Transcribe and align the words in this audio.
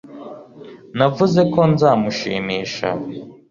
Navuze 0.97 1.41
ko 1.53 1.59
nzamushimisha 1.73 2.89